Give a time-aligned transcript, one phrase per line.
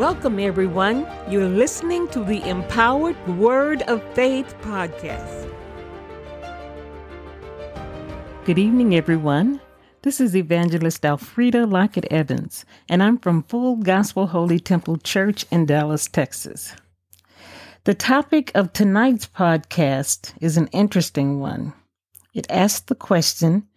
[0.00, 1.06] Welcome, everyone.
[1.28, 5.52] You're listening to the Empowered Word of Faith podcast.
[8.46, 9.60] Good evening, everyone.
[10.00, 15.66] This is Evangelist Alfreda Lockett Evans, and I'm from Full Gospel Holy Temple Church in
[15.66, 16.74] Dallas, Texas.
[17.84, 21.74] The topic of tonight's podcast is an interesting one.
[22.32, 23.68] It asks the question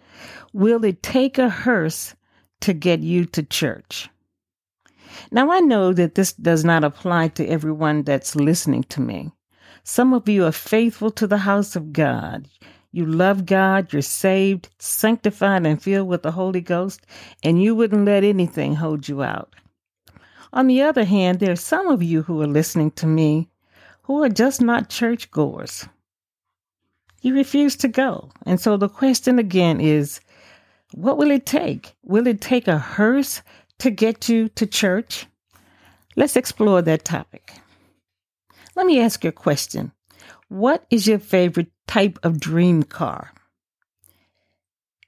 [0.54, 2.16] Will it take a hearse
[2.62, 4.08] to get you to church?
[5.32, 9.32] Now, I know that this does not apply to everyone that's listening to me.
[9.84, 12.48] Some of you are faithful to the house of God.
[12.92, 17.02] You love God, you're saved, sanctified, and filled with the Holy Ghost,
[17.44, 19.54] and you wouldn't let anything hold you out.
[20.54, 23.50] On the other hand, there are some of you who are listening to me
[24.04, 25.88] who are just not churchgoers.
[27.22, 28.30] You refuse to go.
[28.46, 30.20] And so the question again is
[30.94, 31.96] what will it take?
[32.04, 33.42] Will it take a hearse
[33.84, 35.26] to get you to church?
[36.16, 37.52] Let's explore that topic.
[38.78, 39.92] Let me ask you a question.
[40.48, 43.34] What is your favorite type of dream car?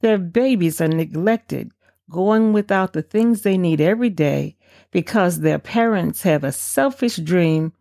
[0.00, 1.72] Their babies are neglected
[2.10, 4.56] going without the things they need every day
[4.90, 7.72] because their parents have a selfish dream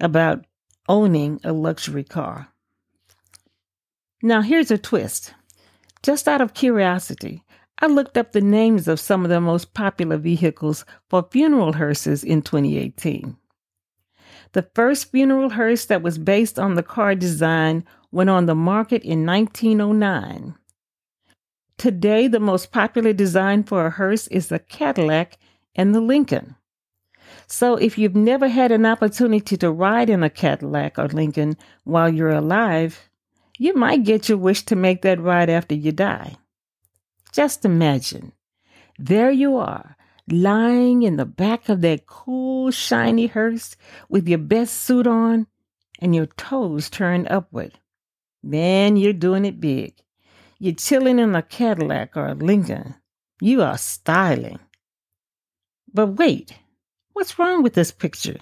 [0.00, 0.44] about
[0.88, 2.48] owning a luxury car.
[4.22, 5.34] Now, here's a twist.
[6.02, 7.44] Just out of curiosity,
[7.78, 12.22] I looked up the names of some of the most popular vehicles for funeral hearses
[12.22, 13.36] in 2018.
[14.52, 19.02] The first funeral hearse that was based on the car design went on the market
[19.02, 20.54] in 1909.
[21.80, 25.38] Today, the most popular design for a hearse is the Cadillac
[25.74, 26.56] and the Lincoln.
[27.46, 32.12] So, if you've never had an opportunity to ride in a Cadillac or Lincoln while
[32.12, 33.08] you're alive,
[33.56, 36.36] you might get your wish to make that ride after you die.
[37.32, 38.32] Just imagine
[38.98, 39.96] there you are,
[40.28, 43.74] lying in the back of that cool, shiny hearse
[44.10, 45.46] with your best suit on
[45.98, 47.78] and your toes turned upward.
[48.42, 49.94] Man, you're doing it big.
[50.62, 52.94] You're chilling in a Cadillac or a Lincoln.
[53.40, 54.58] You are styling.
[55.90, 56.52] But wait,
[57.14, 58.36] what's wrong with this picture?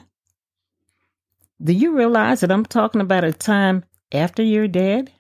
[1.63, 5.13] Do you realize that I'm talking about a time after you're dead?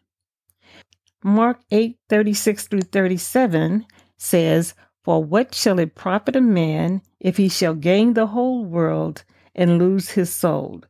[1.22, 3.86] Mark 8 36 through 37
[4.16, 9.22] says, For what shall it profit a man if he shall gain the whole world
[9.54, 10.82] and lose his soul?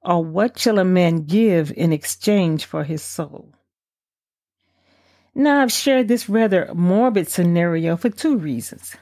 [0.00, 3.52] Or what shall a man give in exchange for his soul?
[5.34, 8.96] Now, I've shared this rather morbid scenario for two reasons.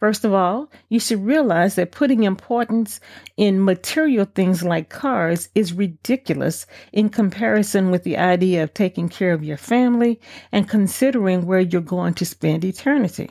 [0.00, 3.00] First of all, you should realize that putting importance
[3.36, 9.34] in material things like cars is ridiculous in comparison with the idea of taking care
[9.34, 10.18] of your family
[10.50, 13.30] and considering where you're going to spend eternity.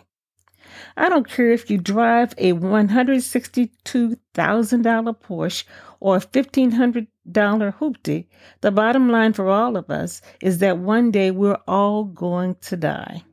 [0.96, 5.64] I don't care if you drive a $162,000 Porsche
[6.00, 8.28] or a $1,500 hoopty.
[8.62, 12.78] The bottom line for all of us is that one day we're all going to
[12.78, 13.24] die.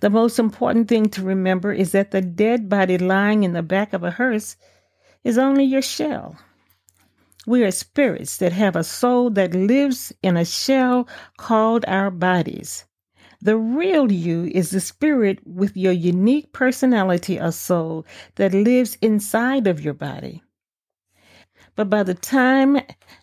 [0.00, 3.92] The most important thing to remember is that the dead body lying in the back
[3.92, 4.56] of a hearse
[5.22, 6.36] is only your shell.
[7.46, 12.84] We are spirits that have a soul that lives in a shell called our bodies.
[13.40, 19.66] The real you is the spirit with your unique personality or soul that lives inside
[19.66, 20.42] of your body.
[21.76, 22.78] But by the time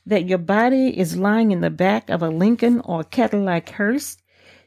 [0.05, 4.17] that your body is lying in the back of a Lincoln or Cadillac hearse,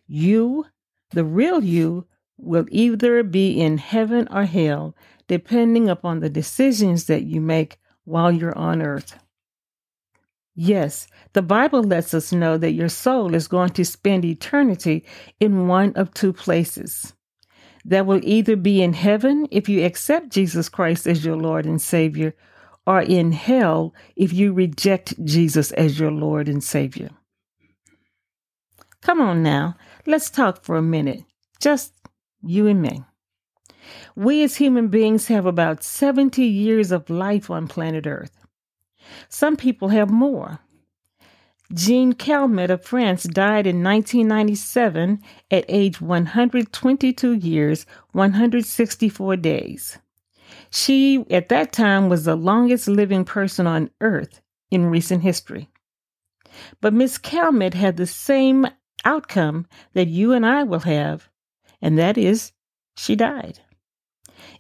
[0.09, 0.67] you,
[1.11, 2.07] the real you,
[2.37, 4.95] will either be in heaven or hell,
[5.29, 9.19] depending upon the decisions that you make while you're on earth.
[10.55, 15.05] Yes, the Bible lets us know that your soul is going to spend eternity
[15.39, 17.13] in one of two places.
[17.85, 21.81] That will either be in heaven if you accept Jesus Christ as your Lord and
[21.81, 22.35] Savior,
[22.87, 27.11] or in hell if you reject Jesus as your Lord and Savior.
[29.03, 31.25] Come on now, let's talk for a minute.
[31.61, 31.93] Just
[32.43, 33.03] you and me.
[34.15, 38.47] We as human beings have about 70 years of life on planet Earth.
[39.29, 40.61] Some people have more.
[41.73, 49.99] Jean Calment of France died in 1997 at age 122 years, 164 days.
[50.77, 55.71] She, at that time, was the longest living person on earth in recent history.
[56.83, 58.67] But Miss Calment had the same
[59.03, 61.31] outcome that you and I will have,
[61.81, 62.53] and that is
[62.95, 63.59] she died.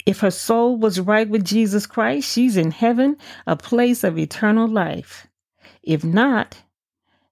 [0.07, 4.67] If her soul was right with Jesus Christ, she's in heaven, a place of eternal
[4.67, 5.27] life.
[5.83, 6.62] If not,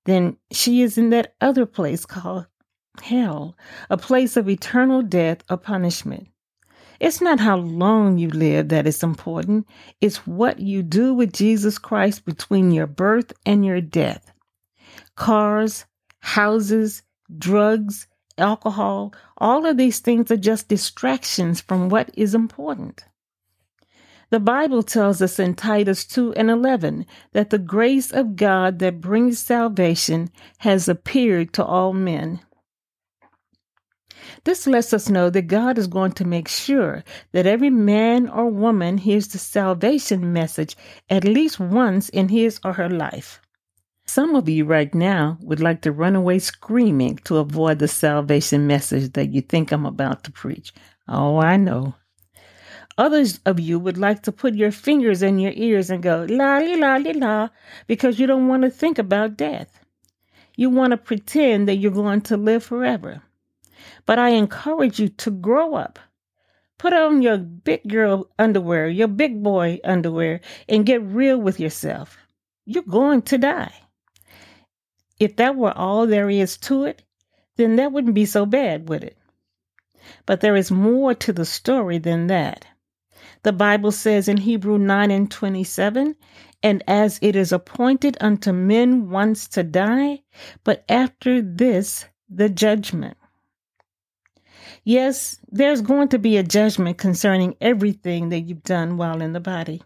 [0.05, 2.49] then she is in that other place called
[3.01, 3.57] hell,
[3.89, 6.29] a place of eternal death or punishment.
[7.05, 9.69] It's not how long you live that is important,
[10.01, 14.33] it's what you do with Jesus Christ between your birth and your death.
[15.15, 15.85] Cars,
[16.21, 17.03] houses,
[17.37, 18.07] drugs,
[18.39, 23.05] alcohol, all of these things are just distractions from what is important.
[24.31, 29.03] The Bible tells us in Titus 2 and 11 that the grace of God that
[29.03, 30.31] brings salvation
[30.61, 32.41] has appeared to all men.
[34.45, 38.49] This lets us know that God is going to make sure that every man or
[38.49, 40.77] woman hears the salvation message
[41.11, 43.41] at least once in his or her life.
[44.07, 48.67] Some of you right now would like to run away screaming to avoid the salvation
[48.67, 50.73] message that you think I'm about to preach.
[51.09, 51.95] Oh, I know.
[52.97, 56.59] Others of you would like to put your fingers in your ears and go la
[56.59, 57.49] la la la
[57.87, 59.81] because you don't want to think about death.
[60.55, 63.23] You want to pretend that you're going to live forever.
[64.07, 65.99] But I encourage you to grow up.
[66.79, 72.19] Put on your big girl underwear, your big boy underwear, and get real with yourself.
[72.67, 73.75] You're going to die.
[75.21, 77.03] If that were all there is to it,
[77.57, 79.17] then that wouldn't be so bad, would it?
[80.27, 82.67] But there is more to the story than that.
[83.45, 86.17] The Bible says in Hebrew 9 and 27,
[86.63, 90.23] and as it is appointed unto men once to die,
[90.65, 93.17] but after this, the judgment.
[94.85, 99.41] Yes, there's going to be a judgment concerning everything that you've done while in the
[99.41, 99.83] body.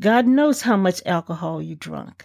[0.00, 2.24] God knows how much alcohol you drunk.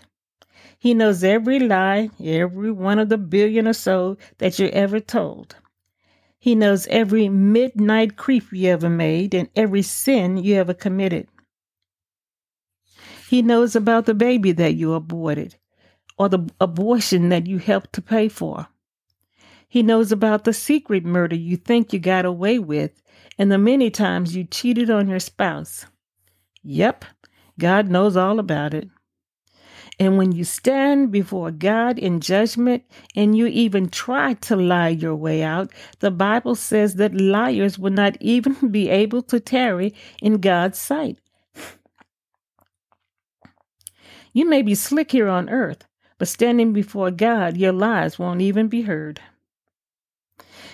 [0.80, 5.56] He knows every lie, every one of the billion or so that you ever told.
[6.40, 11.28] He knows every midnight creep you ever made and every sin you ever committed.
[13.30, 15.56] He knows about the baby that you aborted
[16.18, 18.68] or the abortion that you helped to pay for.
[19.74, 23.02] He knows about the secret murder you think you got away with
[23.40, 25.88] and the many times you cheated on your spouse.
[26.62, 27.06] Yep,
[27.58, 28.88] God knows all about it.
[30.00, 32.84] And when you stand before God in judgment
[33.16, 35.72] and you even try to lie your way out,
[36.02, 41.18] the Bible says that liars will not even be able to tarry in God's sight.
[44.34, 45.88] You may be slick here on earth,
[46.20, 49.20] but standing before God, your lies won't even be heard.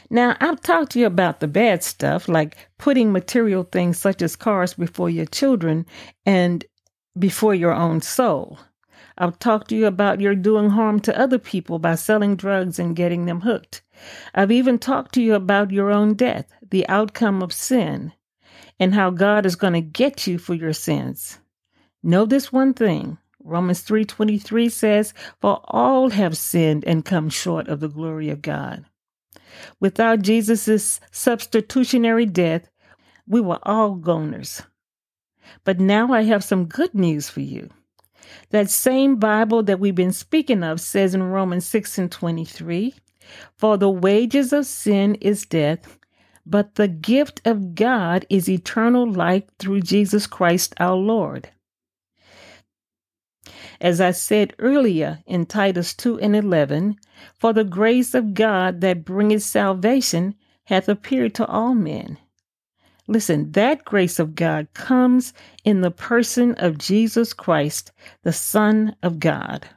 [0.10, 4.36] Now, I'll talk to you about the bad stuff, like putting material things such as
[4.36, 5.86] cars before your children
[6.26, 6.66] and
[7.18, 8.60] before your own soul.
[9.20, 12.96] I've talked to you about your doing harm to other people by selling drugs and
[12.96, 13.82] getting them hooked.
[14.34, 18.14] I've even talked to you about your own death, the outcome of sin,
[18.80, 21.40] and how God is going to get you for your sins.
[22.02, 23.18] Know this one thing.
[23.44, 28.86] Romans 3:23 says, "For all have sinned and come short of the glory of God."
[29.80, 32.70] Without Jesus' substitutionary death,
[33.28, 34.62] we were all goners.
[35.64, 37.70] But now I have some good news for you.
[38.50, 42.94] That same Bible that we've been speaking of says in Romans 6 and 23
[43.58, 45.98] For the wages of sin is death,
[46.46, 51.50] but the gift of God is eternal life through Jesus Christ our Lord.
[53.82, 56.98] As I said earlier in Titus 2 and 11,
[57.38, 62.18] for the grace of God that bringeth salvation hath appeared to all men.
[63.08, 65.34] Listen, that grace of God comes
[65.64, 67.92] in the person of Jesus Christ,
[68.24, 69.68] the Son of God.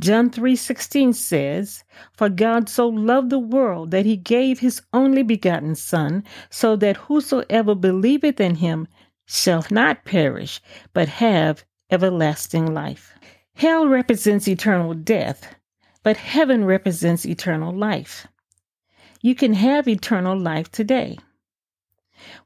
[0.00, 5.74] John 3:16 says, "For God so loved the world that he gave his only begotten
[5.74, 8.88] son, so that whosoever believeth in him
[9.26, 10.60] shall not perish,
[10.92, 13.12] but have everlasting life.
[13.54, 15.54] Hell represents eternal death,
[16.02, 18.26] but heaven represents eternal life.
[19.22, 21.18] You can have eternal life today.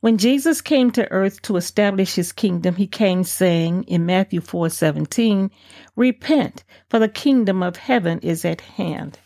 [0.01, 5.51] When Jesus came to earth to establish his kingdom, he came saying in Matthew 4:17,
[5.95, 9.19] "Repent, for the kingdom of heaven is at hand."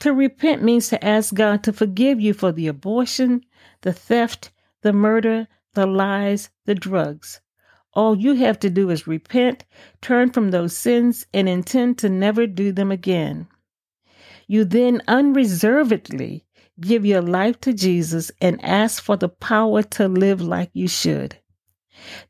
[0.00, 3.44] To repent means to ask God to forgive you for the abortion,
[3.82, 4.50] the theft,
[4.82, 7.40] the murder, the lies, the drugs.
[7.96, 9.64] All you have to do is repent,
[10.02, 13.48] turn from those sins, and intend to never do them again.
[14.46, 16.44] You then unreservedly
[16.78, 21.38] give your life to Jesus and ask for the power to live like you should.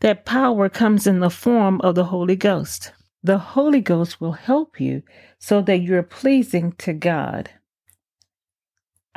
[0.00, 2.92] That power comes in the form of the Holy Ghost.
[3.24, 5.02] The Holy Ghost will help you
[5.40, 7.50] so that you're pleasing to God.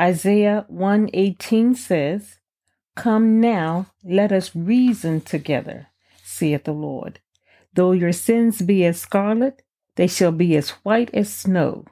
[0.01, 2.39] Isaiah 118 says,
[2.96, 5.88] Come now, let us reason together,
[6.39, 7.19] saith the Lord.
[7.74, 9.62] Though your sins be as scarlet,
[9.96, 11.86] they shall be as white as snow.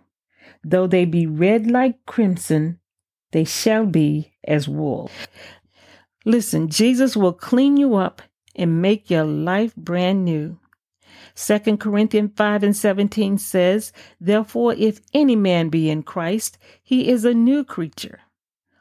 [0.63, 2.80] Though they be red like crimson,
[3.32, 5.12] they shall be as wool.
[6.25, 8.22] Listen, Jesus will clean you up
[8.56, 10.58] and make your life brand new.
[11.36, 17.25] 2 Corinthians 5 and 17 says, Therefore, if any man be in Christ, he is
[17.25, 18.22] a new creature.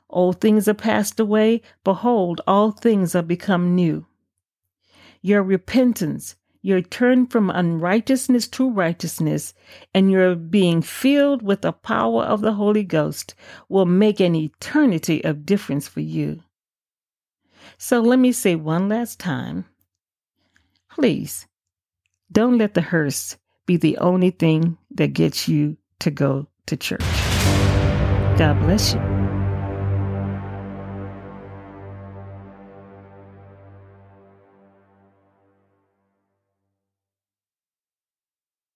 [0.09, 1.61] Old things are passed away.
[1.85, 4.07] Behold, all things are become new.
[5.27, 9.55] Your repentance, your turn from unrighteousness to righteousness,
[9.93, 13.35] and your being filled with the power of the Holy Ghost
[13.69, 16.45] will make an eternity of difference for you.
[17.77, 19.65] So let me say one last time
[20.89, 21.49] please
[22.31, 27.01] don't let the hearse be the only thing that gets you to go to church.
[28.39, 29.16] God bless you.